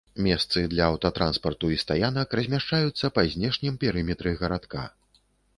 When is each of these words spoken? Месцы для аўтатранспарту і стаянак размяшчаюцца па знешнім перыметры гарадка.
Месцы 0.27 0.61
для 0.71 0.87
аўтатранспарту 0.93 1.69
і 1.75 1.77
стаянак 1.83 2.33
размяшчаюцца 2.39 3.13
па 3.19 3.27
знешнім 3.35 3.79
перыметры 3.85 4.37
гарадка. 4.41 4.83